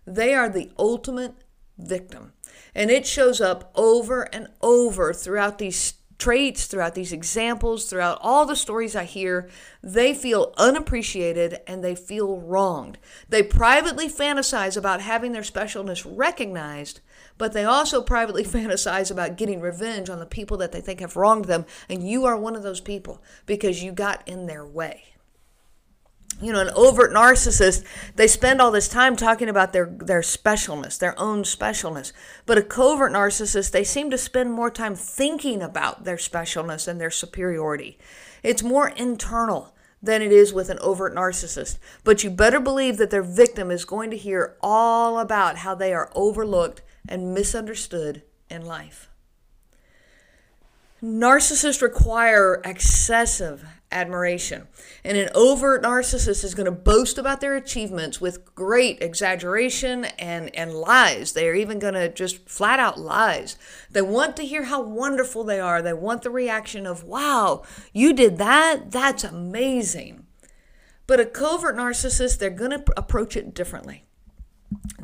They 0.06 0.34
are 0.34 0.48
the 0.48 0.70
ultimate 0.78 1.34
victim. 1.78 2.32
And 2.74 2.90
it 2.90 3.06
shows 3.06 3.40
up 3.40 3.70
over 3.74 4.22
and 4.34 4.48
over 4.62 5.12
throughout 5.12 5.58
these 5.58 5.94
traits, 6.20 6.66
throughout 6.66 6.94
these 6.94 7.12
examples, 7.12 7.86
throughout 7.86 8.18
all 8.20 8.46
the 8.46 8.54
stories 8.54 8.94
I 8.94 9.04
hear, 9.04 9.48
they 9.82 10.14
feel 10.14 10.54
unappreciated 10.56 11.60
and 11.66 11.82
they 11.82 11.96
feel 11.96 12.38
wronged. 12.38 12.98
They 13.28 13.42
privately 13.42 14.08
fantasize 14.08 14.76
about 14.76 15.00
having 15.00 15.32
their 15.32 15.42
specialness 15.42 16.06
recognized, 16.06 17.00
but 17.38 17.52
they 17.52 17.64
also 17.64 18.02
privately 18.02 18.44
fantasize 18.44 19.10
about 19.10 19.36
getting 19.36 19.60
revenge 19.60 20.08
on 20.08 20.20
the 20.20 20.26
people 20.26 20.56
that 20.58 20.70
they 20.70 20.80
think 20.80 21.00
have 21.00 21.16
wronged 21.16 21.46
them. 21.46 21.64
And 21.88 22.08
you 22.08 22.26
are 22.26 22.36
one 22.36 22.54
of 22.54 22.62
those 22.62 22.80
people 22.80 23.22
because 23.46 23.82
you 23.82 23.90
got 23.90 24.22
in 24.28 24.46
their 24.46 24.64
way 24.64 25.04
you 26.40 26.52
know, 26.52 26.60
an 26.60 26.70
overt 26.74 27.12
narcissist, 27.12 27.84
they 28.16 28.26
spend 28.26 28.60
all 28.60 28.70
this 28.70 28.88
time 28.88 29.14
talking 29.14 29.48
about 29.48 29.72
their, 29.72 29.86
their 29.86 30.22
specialness, 30.22 30.98
their 30.98 31.18
own 31.18 31.42
specialness. 31.42 32.12
But 32.46 32.58
a 32.58 32.62
covert 32.62 33.12
narcissist, 33.12 33.72
they 33.72 33.84
seem 33.84 34.10
to 34.10 34.18
spend 34.18 34.52
more 34.52 34.70
time 34.70 34.94
thinking 34.94 35.62
about 35.62 36.04
their 36.04 36.16
specialness 36.16 36.88
and 36.88 37.00
their 37.00 37.10
superiority. 37.10 37.98
It's 38.42 38.62
more 38.62 38.88
internal 38.88 39.74
than 40.02 40.22
it 40.22 40.32
is 40.32 40.52
with 40.52 40.70
an 40.70 40.78
overt 40.80 41.14
narcissist. 41.14 41.78
But 42.04 42.24
you 42.24 42.30
better 42.30 42.60
believe 42.60 42.96
that 42.96 43.10
their 43.10 43.22
victim 43.22 43.70
is 43.70 43.84
going 43.84 44.10
to 44.10 44.16
hear 44.16 44.56
all 44.62 45.18
about 45.18 45.58
how 45.58 45.74
they 45.74 45.92
are 45.92 46.10
overlooked 46.14 46.80
and 47.06 47.34
misunderstood 47.34 48.22
in 48.48 48.64
life. 48.64 49.10
Narcissists 51.02 51.82
require 51.82 52.60
excessive 52.64 53.64
admiration. 53.92 54.68
And 55.04 55.16
an 55.16 55.30
overt 55.34 55.82
narcissist 55.82 56.44
is 56.44 56.54
going 56.54 56.66
to 56.66 56.72
boast 56.72 57.18
about 57.18 57.40
their 57.40 57.56
achievements 57.56 58.20
with 58.20 58.54
great 58.54 59.02
exaggeration 59.02 60.04
and, 60.18 60.54
and 60.54 60.74
lies. 60.74 61.32
They 61.32 61.48
are 61.48 61.54
even 61.54 61.78
going 61.78 61.94
to 61.94 62.08
just 62.08 62.48
flat 62.48 62.78
out 62.78 62.98
lies. 62.98 63.56
They 63.90 64.02
want 64.02 64.36
to 64.36 64.46
hear 64.46 64.64
how 64.64 64.82
wonderful 64.82 65.44
they 65.44 65.60
are. 65.60 65.82
They 65.82 65.92
want 65.92 66.22
the 66.22 66.30
reaction 66.30 66.86
of, 66.86 67.04
wow, 67.04 67.62
you 67.92 68.12
did 68.12 68.38
that? 68.38 68.90
That's 68.90 69.24
amazing. 69.24 70.26
But 71.06 71.20
a 71.20 71.26
covert 71.26 71.76
narcissist, 71.76 72.38
they're 72.38 72.50
going 72.50 72.70
to 72.70 72.84
approach 72.96 73.36
it 73.36 73.54
differently 73.54 74.04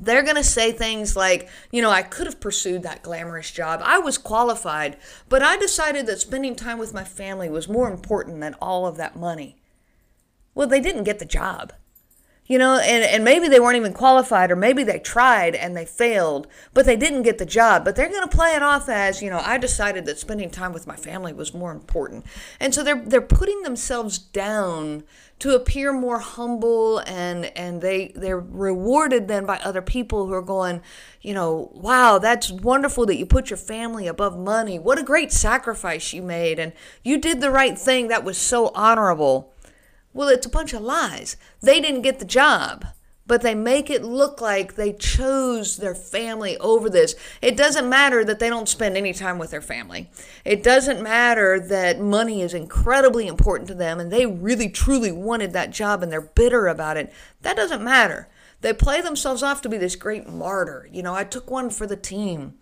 they're 0.01 0.23
going 0.23 0.37
to 0.37 0.45
say 0.45 0.73
things 0.73 1.17
like, 1.17 1.49
you 1.71 1.83
know, 1.83 1.91
I 1.91 2.03
could 2.03 2.27
have 2.27 2.41
pursued 2.41 2.83
that 2.83 3.03
glamorous 3.03 3.51
job. 3.51 3.81
I 3.85 3.99
was 3.99 4.19
qualified, 4.19 4.97
but 5.29 5.43
I 5.43 5.57
decided 5.57 6.07
that 6.07 6.21
spending 6.21 6.55
time 6.55 6.79
with 6.79 6.95
my 6.95 7.05
family 7.05 7.49
was 7.49 7.69
more 7.69 7.91
important 7.91 8.41
than 8.41 8.55
all 8.55 8.87
of 8.87 8.97
that 8.97 9.17
money. 9.17 9.57
Well, 10.55 10.69
they 10.69 10.81
didn't 10.81 11.05
get 11.05 11.19
the 11.19 11.25
job. 11.25 11.73
You 12.47 12.59
know, 12.59 12.79
and, 12.79 13.03
and 13.05 13.25
maybe 13.25 13.49
they 13.49 13.59
weren't 13.59 13.77
even 13.77 13.93
qualified, 13.93 14.51
or 14.51 14.57
maybe 14.57 14.85
they 14.85 14.99
tried 14.99 15.55
and 15.55 15.77
they 15.77 15.85
failed, 15.85 16.47
but 16.75 16.87
they 16.87 16.97
didn't 16.97 17.23
get 17.23 17.39
the 17.39 17.47
job. 17.47 17.85
But 17.85 17.97
they're 17.97 18.09
going 18.09 18.29
to 18.29 18.37
play 18.37 18.53
it 18.53 18.63
off 18.63 18.89
as, 18.89 19.21
you 19.21 19.31
know, 19.31 19.43
I 19.45 19.59
decided 19.59 20.07
that 20.07 20.19
spending 20.19 20.51
time 20.51 20.73
with 20.73 20.87
my 20.87 20.97
family 20.97 21.33
was 21.33 21.53
more 21.53 21.73
important. 21.73 22.25
And 22.61 22.73
so 22.75 22.85
they're, 22.85 23.03
they're 23.05 23.21
putting 23.21 23.63
themselves 23.63 24.19
down 24.19 25.03
to 25.39 25.55
appear 25.55 25.93
more 25.93 26.19
humble 26.19 26.99
and 27.01 27.47
and 27.57 27.83
they 27.83 28.13
they're 28.15 28.41
rewarded 28.41 29.29
then 29.29 29.45
by 29.45 29.59
other 29.59 29.83
people 29.83 30.27
who 30.27 30.33
are 30.33 30.43
going 30.43 30.81
you 31.21 31.35
know 31.35 31.71
wow 31.75 32.19
that's 32.19 32.51
wonderful 32.51 33.05
that 33.05 33.17
you 33.17 33.27
put 33.27 33.51
your 33.51 33.57
family 33.59 34.07
above 34.07 34.39
money 34.39 34.79
what 34.79 34.99
a 34.99 35.03
great 35.03 35.31
sacrifice 35.31 36.13
you 36.13 36.23
made 36.23 36.59
and 36.59 36.73
you 37.03 37.19
did 37.19 37.41
the 37.41 37.51
right 37.51 37.79
thing 37.79 38.09
that 38.09 38.25
was 38.25 38.39
so 38.39 38.71
honorable 38.75 39.53
well 40.17 40.29
it's 40.29 40.47
a 40.47 40.51
bunch 40.51 40.73
of 40.73 40.83
lies 40.83 41.37
they 41.61 41.81
didn't 41.81 42.03
get 42.03 42.19
the 42.19 42.25
job 42.25 42.87
but 43.27 43.43
they 43.43 43.55
make 43.55 43.91
it 43.91 44.05
look 44.05 44.41
like 44.41 44.75
they 44.75 44.93
chose 44.93 45.77
their 45.77 45.95
family 45.95 46.57
over 46.59 46.89
this. 46.89 47.17
It 47.43 47.57
doesn't 47.57 47.89
matter 47.89 48.25
that 48.25 48.39
they 48.39 48.49
don't 48.49 48.69
spend 48.69 48.97
any 48.97 49.13
time 49.13 49.39
with 49.39 49.51
their 49.51 49.61
family. 49.61 50.11
It 50.45 50.63
doesn't 50.63 51.03
matter 51.03 51.59
that 51.59 52.01
money 52.01 52.43
is 52.43 52.55
incredibly 52.55 53.27
important 53.27 53.69
to 53.69 53.75
them 53.75 53.99
and 53.99 54.13
they 54.13 54.27
really 54.27 54.69
truly 54.69 55.11
wanted 55.11 55.53
that 55.53 55.73
job 55.73 56.03
and 56.03 56.13
they're 56.13 56.21
bitter 56.21 56.69
about 56.69 56.97
it. 56.97 57.13
That 57.43 57.57
doesn't 57.57 57.83
matter. 57.83 58.29
They 58.61 58.73
play 58.73 59.01
themselves 59.01 59.43
off 59.43 59.61
to 59.63 59.69
be 59.69 59.77
this 59.77 59.97
great 59.97 60.29
martyr. 60.29 60.89
You 60.91 61.03
know, 61.03 61.15
I 61.15 61.25
took 61.25 61.51
one 61.51 61.71
for 61.71 61.87
the 61.87 61.97
team 61.97 62.55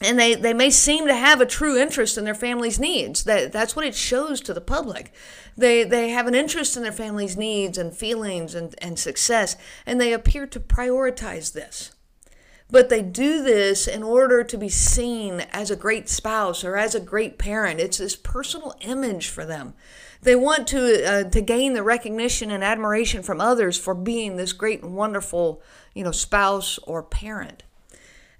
and 0.00 0.18
they, 0.18 0.34
they 0.34 0.52
may 0.52 0.70
seem 0.70 1.06
to 1.06 1.14
have 1.14 1.40
a 1.40 1.46
true 1.46 1.76
interest 1.76 2.18
in 2.18 2.24
their 2.24 2.34
family's 2.34 2.78
needs. 2.78 3.24
That, 3.24 3.52
that's 3.52 3.76
what 3.76 3.86
it 3.86 3.94
shows 3.94 4.40
to 4.42 4.54
the 4.54 4.60
public. 4.60 5.12
They, 5.56 5.84
they 5.84 6.10
have 6.10 6.26
an 6.26 6.34
interest 6.34 6.76
in 6.76 6.82
their 6.82 6.92
family's 6.92 7.36
needs 7.36 7.78
and 7.78 7.94
feelings 7.94 8.54
and, 8.54 8.74
and 8.78 8.98
success, 8.98 9.56
and 9.86 10.00
they 10.00 10.12
appear 10.12 10.46
to 10.48 10.60
prioritize 10.60 11.52
this. 11.52 11.92
But 12.70 12.88
they 12.88 13.02
do 13.02 13.42
this 13.42 13.86
in 13.86 14.02
order 14.02 14.42
to 14.42 14.58
be 14.58 14.68
seen 14.68 15.40
as 15.52 15.70
a 15.70 15.76
great 15.76 16.08
spouse 16.08 16.64
or 16.64 16.76
as 16.76 16.94
a 16.94 17.00
great 17.00 17.38
parent. 17.38 17.78
It's 17.78 17.98
this 17.98 18.16
personal 18.16 18.74
image 18.80 19.28
for 19.28 19.44
them. 19.44 19.74
They 20.22 20.34
want 20.34 20.66
to, 20.68 21.06
uh, 21.06 21.24
to 21.30 21.40
gain 21.42 21.74
the 21.74 21.82
recognition 21.82 22.50
and 22.50 22.64
admiration 22.64 23.22
from 23.22 23.40
others 23.40 23.78
for 23.78 23.94
being 23.94 24.36
this 24.36 24.54
great 24.54 24.82
and 24.82 24.96
wonderful 24.96 25.62
you 25.94 26.02
know, 26.02 26.10
spouse 26.10 26.78
or 26.78 27.02
parent. 27.02 27.62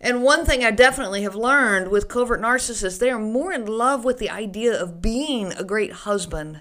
And 0.05 0.23
one 0.23 0.45
thing 0.45 0.63
I 0.63 0.71
definitely 0.71 1.23
have 1.23 1.35
learned 1.35 1.89
with 1.89 2.09
covert 2.09 2.39
narcissists, 2.39 2.99
they 2.99 3.09
are 3.09 3.19
more 3.19 3.55
in 3.55 3.65
love 3.65 4.05
with 4.05 4.19
the 4.19 4.29
idea 4.29 4.79
of 4.79 5.01
being 5.01 5.51
a 5.55 5.65
great 5.65 5.93
husband 5.93 6.61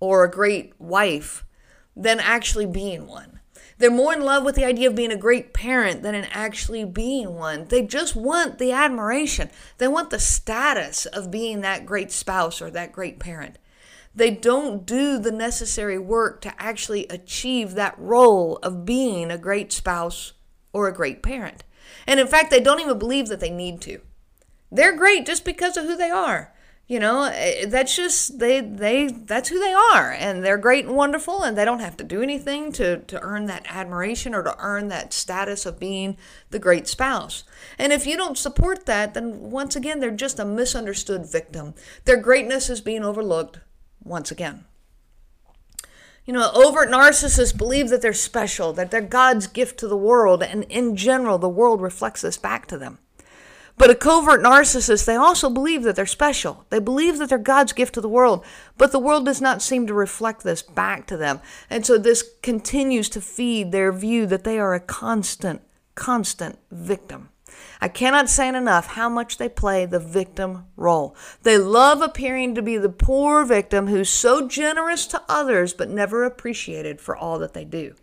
or 0.00 0.24
a 0.24 0.30
great 0.30 0.72
wife 0.80 1.44
than 1.94 2.18
actually 2.18 2.66
being 2.66 3.06
one. 3.06 3.38
They're 3.78 3.92
more 3.92 4.12
in 4.12 4.22
love 4.22 4.42
with 4.42 4.56
the 4.56 4.64
idea 4.64 4.88
of 4.88 4.96
being 4.96 5.12
a 5.12 5.16
great 5.16 5.54
parent 5.54 6.02
than 6.02 6.16
in 6.16 6.24
actually 6.32 6.84
being 6.84 7.36
one. 7.36 7.66
They 7.66 7.82
just 7.82 8.16
want 8.16 8.58
the 8.58 8.72
admiration. 8.72 9.50
They 9.78 9.86
want 9.86 10.10
the 10.10 10.18
status 10.18 11.06
of 11.06 11.30
being 11.30 11.60
that 11.60 11.86
great 11.86 12.10
spouse 12.10 12.60
or 12.60 12.72
that 12.72 12.90
great 12.90 13.20
parent. 13.20 13.56
They 14.16 14.32
don't 14.32 14.84
do 14.84 15.20
the 15.20 15.30
necessary 15.30 15.98
work 15.98 16.40
to 16.40 16.60
actually 16.60 17.06
achieve 17.06 17.74
that 17.74 17.96
role 18.00 18.56
of 18.64 18.84
being 18.84 19.30
a 19.30 19.38
great 19.38 19.72
spouse 19.72 20.32
or 20.72 20.88
a 20.88 20.92
great 20.92 21.22
parent. 21.22 21.62
And 22.06 22.20
in 22.20 22.26
fact, 22.26 22.50
they 22.50 22.60
don't 22.60 22.80
even 22.80 22.98
believe 22.98 23.28
that 23.28 23.40
they 23.40 23.50
need 23.50 23.80
to. 23.82 24.00
They're 24.70 24.96
great 24.96 25.26
just 25.26 25.44
because 25.44 25.76
of 25.76 25.84
who 25.84 25.96
they 25.96 26.10
are. 26.10 26.52
You 26.86 27.00
know, 27.00 27.24
eh, 27.24 27.64
that's 27.66 27.96
just 27.96 28.38
they 28.38 28.60
they 28.60 29.06
that's 29.06 29.48
who 29.48 29.58
they 29.58 29.72
are 29.72 30.12
and 30.12 30.44
they're 30.44 30.58
great 30.58 30.84
and 30.84 30.94
wonderful 30.94 31.42
and 31.42 31.56
they 31.56 31.64
don't 31.64 31.80
have 31.80 31.96
to 31.96 32.04
do 32.04 32.20
anything 32.20 32.72
to 32.72 32.98
to 32.98 33.20
earn 33.22 33.46
that 33.46 33.64
admiration 33.70 34.34
or 34.34 34.42
to 34.42 34.54
earn 34.58 34.88
that 34.88 35.14
status 35.14 35.64
of 35.64 35.80
being 35.80 36.18
the 36.50 36.58
great 36.58 36.86
spouse. 36.86 37.44
And 37.78 37.90
if 37.90 38.06
you 38.06 38.18
don't 38.18 38.36
support 38.36 38.84
that, 38.84 39.14
then 39.14 39.50
once 39.50 39.76
again 39.76 40.00
they're 40.00 40.10
just 40.10 40.38
a 40.38 40.44
misunderstood 40.44 41.24
victim. 41.24 41.72
Their 42.04 42.18
greatness 42.18 42.68
is 42.68 42.82
being 42.82 43.02
overlooked 43.02 43.60
once 44.02 44.30
again. 44.30 44.66
You 46.26 46.32
know, 46.32 46.50
overt 46.54 46.88
narcissists 46.88 47.56
believe 47.56 47.90
that 47.90 48.00
they're 48.00 48.14
special, 48.14 48.72
that 48.72 48.90
they're 48.90 49.02
God's 49.02 49.46
gift 49.46 49.78
to 49.80 49.88
the 49.88 49.96
world, 49.96 50.42
and 50.42 50.64
in 50.64 50.96
general, 50.96 51.36
the 51.36 51.50
world 51.50 51.82
reflects 51.82 52.22
this 52.22 52.38
back 52.38 52.66
to 52.68 52.78
them. 52.78 52.98
But 53.76 53.90
a 53.90 53.94
covert 53.94 54.40
narcissist, 54.40 55.04
they 55.04 55.16
also 55.16 55.50
believe 55.50 55.82
that 55.82 55.96
they're 55.96 56.06
special. 56.06 56.64
They 56.70 56.78
believe 56.78 57.18
that 57.18 57.28
they're 57.28 57.38
God's 57.38 57.72
gift 57.72 57.94
to 57.94 58.00
the 58.00 58.08
world, 58.08 58.44
but 58.78 58.90
the 58.92 59.00
world 59.00 59.26
does 59.26 59.42
not 59.42 59.60
seem 59.60 59.86
to 59.86 59.94
reflect 59.94 60.44
this 60.44 60.62
back 60.62 61.06
to 61.08 61.16
them. 61.16 61.40
And 61.68 61.84
so 61.84 61.98
this 61.98 62.24
continues 62.40 63.08
to 63.10 63.20
feed 63.20 63.72
their 63.72 63.92
view 63.92 64.26
that 64.26 64.44
they 64.44 64.58
are 64.58 64.74
a 64.74 64.80
constant, 64.80 65.60
constant 65.94 66.58
victim. 66.70 67.30
I 67.80 67.88
cannot 67.88 68.28
say 68.28 68.48
it 68.48 68.54
enough 68.54 68.88
how 68.88 69.08
much 69.08 69.38
they 69.38 69.48
play 69.48 69.86
the 69.86 69.98
victim 69.98 70.66
role. 70.76 71.16
They 71.42 71.58
love 71.58 72.00
appearing 72.00 72.54
to 72.54 72.62
be 72.62 72.76
the 72.76 72.88
poor 72.88 73.44
victim 73.44 73.88
who's 73.88 74.08
so 74.08 74.48
generous 74.48 75.06
to 75.08 75.22
others 75.28 75.74
but 75.74 75.90
never 75.90 76.24
appreciated 76.24 77.00
for 77.00 77.16
all 77.16 77.38
that 77.38 77.54
they 77.54 77.64
do. 77.64 77.94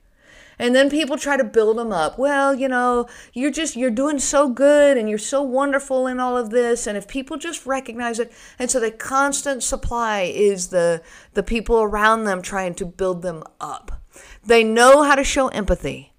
And 0.60 0.75
then 0.75 0.92
people 0.92 1.18
try 1.18 1.38
to 1.38 1.44
build 1.44 1.80
them 1.80 1.92
up. 1.92 2.20
Well, 2.20 2.54
you 2.54 2.68
know, 2.68 3.08
you're 3.34 3.50
just 3.50 3.75
you're 3.75 3.90
doing 3.90 4.20
so 4.20 4.48
good 4.48 4.96
and 4.96 5.10
you're 5.10 5.18
so 5.18 5.42
wonderful 5.42 6.06
in 6.06 6.20
all 6.20 6.38
of 6.38 6.51
this 6.51 6.86
and 6.86 6.96
if 6.96 7.08
people 7.08 7.38
just 7.38 7.66
recognize 7.66 8.20
it 8.20 8.32
and 8.60 8.70
so 8.70 8.80
the 8.80 8.92
constant 8.92 9.63
supply 9.63 10.22
is 10.22 10.68
the 10.68 11.01
the 11.34 11.42
people 11.42 11.82
around 11.82 12.25
them 12.25 12.44
trying 12.44 12.75
to 12.75 12.86
build 12.86 13.24
them 13.24 13.44
up. 13.60 14.04
They 14.46 14.63
know 14.63 15.01
how 15.01 15.16
to 15.16 15.24
show 15.24 15.48
empathy, 15.48 16.13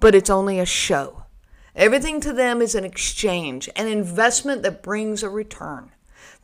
but 0.00 0.14
it's 0.14 0.30
only 0.30 0.58
a 0.58 0.66
show. 0.66 1.23
Everything 1.76 2.20
to 2.20 2.32
them 2.32 2.62
is 2.62 2.74
an 2.74 2.84
exchange, 2.84 3.68
an 3.74 3.88
investment 3.88 4.62
that 4.62 4.82
brings 4.82 5.22
a 5.22 5.28
return. 5.28 5.90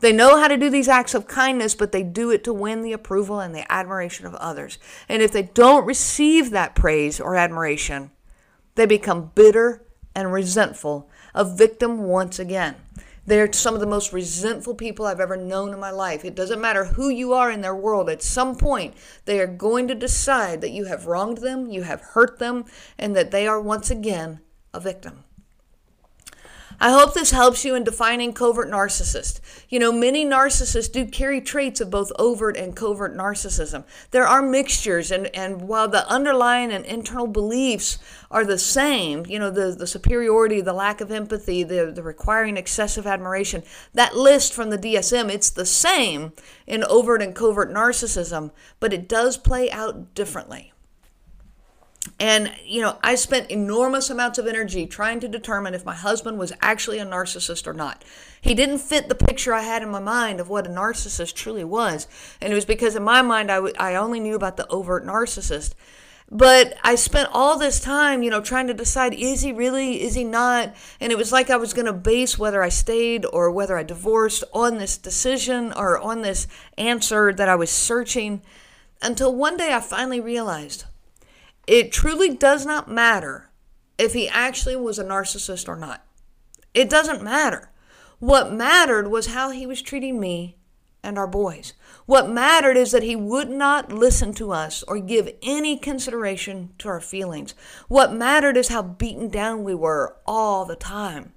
They 0.01 0.11
know 0.11 0.39
how 0.39 0.47
to 0.47 0.57
do 0.57 0.69
these 0.69 0.89
acts 0.89 1.13
of 1.13 1.27
kindness, 1.27 1.75
but 1.75 1.91
they 1.91 2.03
do 2.03 2.31
it 2.31 2.43
to 2.43 2.53
win 2.53 2.81
the 2.81 2.91
approval 2.91 3.39
and 3.39 3.55
the 3.55 3.71
admiration 3.71 4.25
of 4.25 4.35
others. 4.35 4.77
And 5.07 5.21
if 5.21 5.31
they 5.31 5.43
don't 5.43 5.85
receive 5.85 6.49
that 6.49 6.75
praise 6.75 7.19
or 7.19 7.35
admiration, 7.35 8.11
they 8.75 8.85
become 8.85 9.31
bitter 9.35 9.85
and 10.15 10.33
resentful 10.33 11.09
a 11.33 11.45
victim 11.45 12.03
once 12.03 12.39
again. 12.39 12.75
They're 13.25 13.53
some 13.53 13.75
of 13.75 13.79
the 13.79 13.85
most 13.85 14.11
resentful 14.11 14.75
people 14.75 15.05
I've 15.05 15.19
ever 15.19 15.37
known 15.37 15.71
in 15.71 15.79
my 15.79 15.91
life. 15.91 16.25
It 16.25 16.35
doesn't 16.35 16.59
matter 16.59 16.85
who 16.85 17.07
you 17.07 17.33
are 17.33 17.51
in 17.51 17.61
their 17.61 17.75
world, 17.75 18.09
at 18.09 18.23
some 18.23 18.55
point, 18.55 18.95
they 19.25 19.39
are 19.39 19.47
going 19.47 19.87
to 19.87 19.95
decide 19.95 20.59
that 20.61 20.71
you 20.71 20.85
have 20.85 21.05
wronged 21.05 21.37
them, 21.37 21.69
you 21.69 21.83
have 21.83 22.01
hurt 22.01 22.39
them, 22.39 22.65
and 22.97 23.15
that 23.15 23.31
they 23.31 23.47
are 23.47 23.61
once 23.61 23.89
again 23.89 24.41
a 24.73 24.79
victim. 24.79 25.23
I 26.83 26.89
hope 26.89 27.13
this 27.13 27.29
helps 27.29 27.63
you 27.63 27.75
in 27.75 27.83
defining 27.83 28.33
covert 28.33 28.67
narcissist. 28.67 29.39
You 29.69 29.77
know, 29.77 29.91
many 29.91 30.25
narcissists 30.25 30.91
do 30.91 31.05
carry 31.05 31.39
traits 31.39 31.79
of 31.79 31.91
both 31.91 32.11
overt 32.17 32.57
and 32.57 32.75
covert 32.75 33.15
narcissism. 33.15 33.83
There 34.09 34.25
are 34.25 34.41
mixtures, 34.41 35.11
and, 35.11 35.27
and 35.35 35.61
while 35.61 35.87
the 35.87 36.09
underlying 36.09 36.71
and 36.71 36.83
internal 36.83 37.27
beliefs 37.27 37.99
are 38.31 38.43
the 38.43 38.57
same, 38.57 39.27
you 39.27 39.37
know, 39.37 39.51
the, 39.51 39.75
the 39.75 39.85
superiority, 39.85 40.59
the 40.59 40.73
lack 40.73 41.01
of 41.01 41.11
empathy, 41.11 41.61
the, 41.61 41.91
the 41.93 42.01
requiring 42.01 42.57
excessive 42.57 43.05
admiration, 43.05 43.61
that 43.93 44.15
list 44.15 44.51
from 44.51 44.71
the 44.71 44.77
DSM, 44.79 45.29
it's 45.29 45.51
the 45.51 45.67
same 45.67 46.33
in 46.65 46.83
overt 46.85 47.21
and 47.21 47.35
covert 47.35 47.71
narcissism, 47.71 48.49
but 48.79 48.91
it 48.91 49.07
does 49.07 49.37
play 49.37 49.69
out 49.69 50.15
differently. 50.15 50.73
And, 52.21 52.51
you 52.63 52.83
know, 52.83 52.99
I 53.01 53.15
spent 53.15 53.49
enormous 53.49 54.11
amounts 54.11 54.37
of 54.37 54.45
energy 54.45 54.85
trying 54.85 55.19
to 55.21 55.27
determine 55.27 55.73
if 55.73 55.83
my 55.83 55.95
husband 55.95 56.37
was 56.37 56.53
actually 56.61 56.99
a 56.99 57.05
narcissist 57.05 57.65
or 57.65 57.73
not. 57.73 58.05
He 58.39 58.53
didn't 58.53 58.77
fit 58.77 59.09
the 59.09 59.15
picture 59.15 59.55
I 59.55 59.63
had 59.63 59.81
in 59.81 59.89
my 59.89 59.99
mind 59.99 60.39
of 60.39 60.47
what 60.47 60.67
a 60.67 60.69
narcissist 60.69 61.33
truly 61.33 61.63
was. 61.63 62.07
And 62.39 62.53
it 62.53 62.55
was 62.55 62.63
because 62.63 62.95
in 62.95 63.01
my 63.01 63.23
mind, 63.23 63.49
I, 63.49 63.55
w- 63.55 63.73
I 63.79 63.95
only 63.95 64.19
knew 64.19 64.35
about 64.35 64.55
the 64.55 64.67
overt 64.67 65.03
narcissist. 65.03 65.73
But 66.29 66.77
I 66.83 66.93
spent 66.93 67.29
all 67.33 67.57
this 67.57 67.79
time, 67.79 68.21
you 68.21 68.29
know, 68.29 68.39
trying 68.39 68.67
to 68.67 68.75
decide 68.75 69.15
is 69.15 69.41
he 69.41 69.51
really, 69.51 70.03
is 70.03 70.13
he 70.13 70.23
not? 70.23 70.75
And 70.99 71.11
it 71.11 71.17
was 71.17 71.31
like 71.31 71.49
I 71.49 71.57
was 71.57 71.73
going 71.73 71.87
to 71.87 71.93
base 71.93 72.37
whether 72.37 72.61
I 72.61 72.69
stayed 72.69 73.25
or 73.33 73.49
whether 73.49 73.79
I 73.79 73.83
divorced 73.83 74.43
on 74.53 74.77
this 74.77 74.95
decision 74.95 75.73
or 75.73 75.97
on 75.97 76.21
this 76.21 76.45
answer 76.77 77.33
that 77.33 77.49
I 77.49 77.55
was 77.55 77.71
searching 77.71 78.43
until 79.01 79.33
one 79.33 79.57
day 79.57 79.73
I 79.73 79.79
finally 79.79 80.19
realized 80.19 80.85
it 81.67 81.91
truly 81.91 82.35
does 82.35 82.65
not 82.65 82.89
matter 82.89 83.49
if 83.97 84.13
he 84.13 84.27
actually 84.27 84.75
was 84.75 84.99
a 84.99 85.05
narcissist 85.05 85.67
or 85.67 85.75
not. 85.75 86.03
It 86.73 86.89
doesn't 86.89 87.23
matter. 87.23 87.69
What 88.19 88.53
mattered 88.53 89.07
was 89.07 89.27
how 89.27 89.51
he 89.51 89.65
was 89.65 89.81
treating 89.81 90.19
me 90.19 90.57
and 91.03 91.17
our 91.17 91.27
boys. 91.27 91.73
What 92.05 92.29
mattered 92.29 92.77
is 92.77 92.91
that 92.91 93.03
he 93.03 93.15
would 93.15 93.49
not 93.49 93.91
listen 93.91 94.33
to 94.35 94.51
us 94.51 94.83
or 94.83 94.99
give 94.99 95.33
any 95.41 95.77
consideration 95.77 96.73
to 96.79 96.87
our 96.89 97.01
feelings. 97.01 97.55
What 97.87 98.13
mattered 98.13 98.57
is 98.57 98.67
how 98.67 98.83
beaten 98.83 99.29
down 99.29 99.63
we 99.63 99.73
were 99.73 100.17
all 100.25 100.65
the 100.65 100.75
time. 100.75 101.33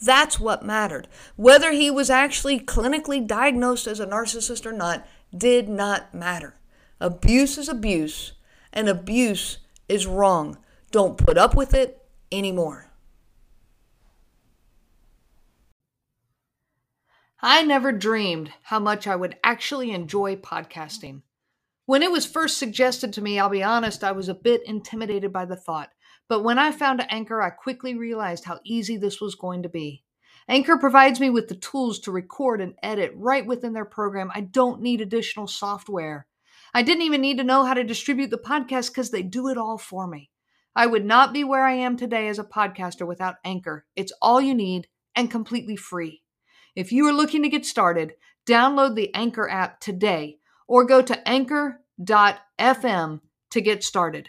That's 0.00 0.40
what 0.40 0.64
mattered. 0.64 1.06
Whether 1.36 1.72
he 1.72 1.90
was 1.90 2.10
actually 2.10 2.58
clinically 2.58 3.24
diagnosed 3.24 3.86
as 3.86 4.00
a 4.00 4.06
narcissist 4.06 4.66
or 4.66 4.72
not 4.72 5.06
did 5.36 5.68
not 5.68 6.12
matter. 6.14 6.56
Abuse 7.00 7.58
is 7.58 7.68
abuse, 7.68 8.32
and 8.72 8.88
abuse 8.88 9.58
is 9.88 10.06
wrong. 10.06 10.58
Don't 10.90 11.18
put 11.18 11.38
up 11.38 11.54
with 11.54 11.74
it 11.74 12.02
anymore. 12.30 12.90
I 17.40 17.62
never 17.62 17.90
dreamed 17.90 18.52
how 18.62 18.78
much 18.78 19.06
I 19.06 19.16
would 19.16 19.36
actually 19.42 19.90
enjoy 19.90 20.36
podcasting. 20.36 21.22
When 21.86 22.02
it 22.02 22.12
was 22.12 22.24
first 22.24 22.56
suggested 22.56 23.12
to 23.14 23.20
me, 23.20 23.40
I'll 23.40 23.48
be 23.48 23.64
honest, 23.64 24.04
I 24.04 24.12
was 24.12 24.28
a 24.28 24.34
bit 24.34 24.62
intimidated 24.64 25.32
by 25.32 25.44
the 25.46 25.56
thought. 25.56 25.90
But 26.28 26.44
when 26.44 26.58
I 26.58 26.70
found 26.70 27.04
Anchor, 27.10 27.42
I 27.42 27.50
quickly 27.50 27.94
realized 27.96 28.44
how 28.44 28.60
easy 28.64 28.96
this 28.96 29.20
was 29.20 29.34
going 29.34 29.64
to 29.64 29.68
be. 29.68 30.04
Anchor 30.48 30.78
provides 30.78 31.18
me 31.18 31.30
with 31.30 31.48
the 31.48 31.56
tools 31.56 31.98
to 32.00 32.12
record 32.12 32.60
and 32.60 32.74
edit 32.82 33.12
right 33.16 33.44
within 33.44 33.72
their 33.72 33.84
program. 33.84 34.30
I 34.34 34.42
don't 34.42 34.80
need 34.80 35.00
additional 35.00 35.46
software. 35.46 36.26
I 36.74 36.82
didn't 36.82 37.02
even 37.02 37.20
need 37.20 37.36
to 37.36 37.44
know 37.44 37.64
how 37.64 37.74
to 37.74 37.84
distribute 37.84 38.30
the 38.30 38.38
podcast 38.38 38.88
because 38.88 39.10
they 39.10 39.22
do 39.22 39.48
it 39.48 39.58
all 39.58 39.76
for 39.76 40.06
me. 40.06 40.30
I 40.74 40.86
would 40.86 41.04
not 41.04 41.34
be 41.34 41.44
where 41.44 41.66
I 41.66 41.72
am 41.72 41.98
today 41.98 42.28
as 42.28 42.38
a 42.38 42.44
podcaster 42.44 43.06
without 43.06 43.34
Anchor. 43.44 43.84
It's 43.94 44.12
all 44.22 44.40
you 44.40 44.54
need 44.54 44.88
and 45.14 45.30
completely 45.30 45.76
free. 45.76 46.22
If 46.74 46.90
you 46.90 47.06
are 47.06 47.12
looking 47.12 47.42
to 47.42 47.50
get 47.50 47.66
started, 47.66 48.14
download 48.46 48.94
the 48.94 49.14
Anchor 49.14 49.46
app 49.50 49.80
today 49.80 50.38
or 50.66 50.86
go 50.86 51.02
to 51.02 51.28
anchor.fm 51.28 53.20
to 53.50 53.60
get 53.60 53.84
started. 53.84 54.28